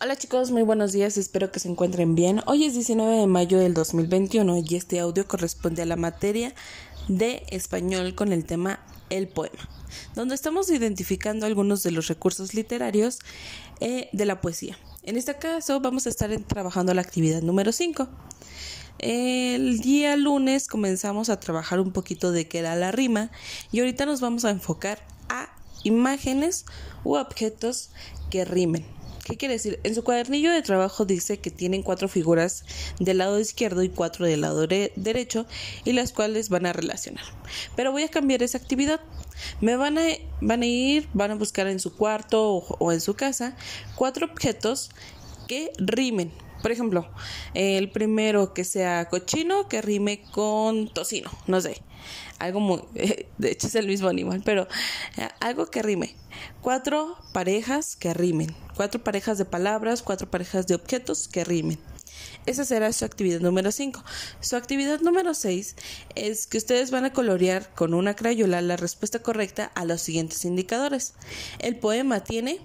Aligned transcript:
Hola 0.00 0.16
chicos, 0.16 0.50
muy 0.50 0.62
buenos 0.62 0.90
días, 0.90 1.16
espero 1.16 1.52
que 1.52 1.60
se 1.60 1.68
encuentren 1.68 2.16
bien. 2.16 2.42
Hoy 2.46 2.64
es 2.64 2.74
19 2.74 3.16
de 3.16 3.26
mayo 3.28 3.60
del 3.60 3.74
2021 3.74 4.64
y 4.66 4.74
este 4.74 4.98
audio 4.98 5.26
corresponde 5.28 5.82
a 5.82 5.86
la 5.86 5.94
materia 5.94 6.52
de 7.06 7.44
español 7.50 8.16
con 8.16 8.32
el 8.32 8.44
tema 8.44 8.80
El 9.08 9.28
poema, 9.28 9.68
donde 10.16 10.34
estamos 10.34 10.68
identificando 10.68 11.46
algunos 11.46 11.84
de 11.84 11.92
los 11.92 12.08
recursos 12.08 12.54
literarios 12.54 13.20
eh, 13.80 14.08
de 14.12 14.24
la 14.24 14.40
poesía. 14.40 14.76
En 15.04 15.16
este 15.16 15.38
caso 15.38 15.78
vamos 15.78 16.08
a 16.08 16.10
estar 16.10 16.36
trabajando 16.40 16.92
la 16.92 17.00
actividad 17.00 17.40
número 17.40 17.70
5. 17.70 18.08
El 18.98 19.78
día 19.78 20.16
lunes 20.16 20.66
comenzamos 20.66 21.28
a 21.28 21.38
trabajar 21.38 21.78
un 21.78 21.92
poquito 21.92 22.32
de 22.32 22.48
qué 22.48 22.58
era 22.58 22.74
la 22.74 22.90
rima 22.90 23.30
y 23.70 23.78
ahorita 23.78 24.06
nos 24.06 24.20
vamos 24.20 24.44
a 24.44 24.50
enfocar 24.50 25.06
a 25.28 25.54
imágenes 25.84 26.66
u 27.04 27.14
objetos 27.14 27.90
que 28.28 28.44
rimen. 28.44 28.84
¿Qué 29.24 29.38
quiere 29.38 29.54
decir? 29.54 29.80
En 29.84 29.94
su 29.94 30.04
cuadernillo 30.04 30.52
de 30.52 30.60
trabajo 30.60 31.06
dice 31.06 31.38
que 31.38 31.50
tienen 31.50 31.82
cuatro 31.82 32.08
figuras 32.08 32.64
del 33.00 33.18
lado 33.18 33.40
izquierdo 33.40 33.82
y 33.82 33.88
cuatro 33.88 34.26
del 34.26 34.42
lado 34.42 34.66
derecho 34.66 35.46
y 35.84 35.92
las 35.92 36.12
cuales 36.12 36.50
van 36.50 36.66
a 36.66 36.74
relacionar. 36.74 37.24
Pero 37.74 37.90
voy 37.90 38.02
a 38.02 38.08
cambiar 38.08 38.42
esa 38.42 38.58
actividad. 38.58 39.00
Me 39.62 39.76
van 39.76 39.96
a, 39.96 40.02
van 40.42 40.60
a 40.60 40.66
ir, 40.66 41.08
van 41.14 41.30
a 41.30 41.36
buscar 41.36 41.66
en 41.68 41.80
su 41.80 41.96
cuarto 41.96 42.44
o 42.58 42.92
en 42.92 43.00
su 43.00 43.14
casa 43.14 43.56
cuatro 43.96 44.26
objetos 44.26 44.90
que 45.48 45.72
rimen. 45.78 46.30
Por 46.64 46.72
ejemplo, 46.72 47.06
el 47.52 47.90
primero 47.90 48.54
que 48.54 48.64
sea 48.64 49.10
cochino, 49.10 49.68
que 49.68 49.82
rime 49.82 50.22
con 50.32 50.88
tocino, 50.88 51.30
no 51.46 51.60
sé. 51.60 51.82
Algo 52.38 52.58
muy, 52.58 52.80
de 53.36 53.50
hecho 53.50 53.66
es 53.66 53.74
el 53.74 53.86
mismo 53.86 54.08
animal, 54.08 54.40
pero 54.46 54.66
eh, 55.18 55.28
algo 55.40 55.66
que 55.66 55.82
rime. 55.82 56.16
Cuatro 56.62 57.18
parejas 57.34 57.96
que 57.96 58.14
rimen. 58.14 58.56
Cuatro 58.76 59.04
parejas 59.04 59.36
de 59.36 59.44
palabras, 59.44 60.02
cuatro 60.02 60.30
parejas 60.30 60.66
de 60.66 60.74
objetos 60.74 61.28
que 61.28 61.44
rimen. 61.44 61.78
Esa 62.46 62.64
será 62.64 62.90
su 62.94 63.04
actividad 63.04 63.40
número 63.40 63.70
5. 63.70 64.02
Su 64.40 64.56
actividad 64.56 65.00
número 65.00 65.34
6 65.34 65.76
es 66.14 66.46
que 66.46 66.56
ustedes 66.56 66.90
van 66.90 67.04
a 67.04 67.12
colorear 67.12 67.74
con 67.74 67.92
una 67.92 68.16
crayola 68.16 68.62
la 68.62 68.78
respuesta 68.78 69.18
correcta 69.18 69.70
a 69.74 69.84
los 69.84 70.00
siguientes 70.00 70.46
indicadores. 70.46 71.12
El 71.58 71.76
poema 71.76 72.20
tiene 72.20 72.60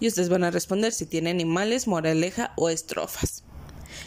y 0.00 0.08
ustedes 0.08 0.28
van 0.28 0.44
a 0.44 0.50
responder 0.50 0.92
si 0.92 1.06
tiene 1.06 1.30
animales, 1.30 1.86
moraleja 1.86 2.52
o 2.56 2.68
estrofas. 2.68 3.44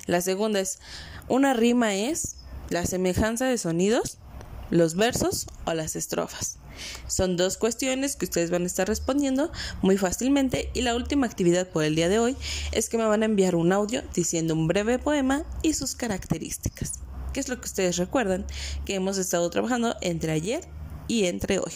La 0.05 0.21
segunda 0.21 0.59
es, 0.59 0.79
una 1.27 1.53
rima 1.53 1.95
es 1.95 2.35
la 2.69 2.85
semejanza 2.85 3.45
de 3.45 3.57
sonidos, 3.57 4.17
los 4.69 4.95
versos 4.95 5.47
o 5.65 5.73
las 5.73 5.95
estrofas. 5.95 6.57
Son 7.07 7.37
dos 7.37 7.57
cuestiones 7.57 8.15
que 8.15 8.25
ustedes 8.25 8.49
van 8.49 8.63
a 8.63 8.67
estar 8.67 8.87
respondiendo 8.87 9.51
muy 9.81 9.97
fácilmente 9.97 10.71
y 10.73 10.81
la 10.81 10.95
última 10.95 11.27
actividad 11.27 11.67
por 11.67 11.83
el 11.83 11.95
día 11.95 12.09
de 12.09 12.19
hoy 12.19 12.37
es 12.71 12.89
que 12.89 12.97
me 12.97 13.05
van 13.05 13.21
a 13.21 13.25
enviar 13.25 13.55
un 13.55 13.71
audio 13.71 14.01
diciendo 14.13 14.53
un 14.53 14.67
breve 14.67 14.97
poema 14.97 15.43
y 15.61 15.73
sus 15.73 15.95
características, 15.95 16.99
que 17.33 17.41
es 17.41 17.49
lo 17.49 17.59
que 17.59 17.67
ustedes 17.67 17.97
recuerdan 17.97 18.45
que 18.85 18.95
hemos 18.95 19.17
estado 19.17 19.49
trabajando 19.49 19.95
entre 20.01 20.31
ayer 20.31 20.67
y 21.07 21.25
entre 21.25 21.59
hoy. 21.59 21.73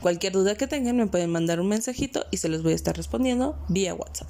Cualquier 0.00 0.32
duda 0.32 0.54
que 0.54 0.66
tengan 0.66 0.96
me 0.96 1.06
pueden 1.06 1.30
mandar 1.30 1.60
un 1.60 1.68
mensajito 1.68 2.26
y 2.30 2.38
se 2.38 2.48
los 2.48 2.62
voy 2.62 2.72
a 2.72 2.76
estar 2.76 2.96
respondiendo 2.96 3.58
vía 3.68 3.94
WhatsApp. 3.94 4.28